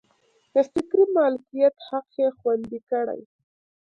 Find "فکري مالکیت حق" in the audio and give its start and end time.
0.71-2.07